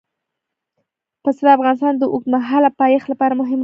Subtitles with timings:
[1.23, 3.59] پسه د افغانستان د اوږدمهاله پایښت لپاره مهم رول لري.